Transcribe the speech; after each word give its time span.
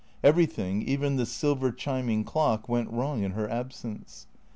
Everything, 0.23 0.81
even 0.81 1.17
the 1.17 1.27
silver 1.27 1.71
chiming 1.71 2.23
clock, 2.23 2.65
■went 2.65 2.91
wrong 2.91 3.21
in 3.21 3.33
her 3.33 3.47
absence. 3.47 4.25